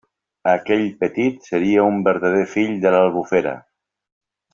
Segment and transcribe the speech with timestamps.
[0.51, 3.53] Aquell petit seria un verdader fill de l'Albufera.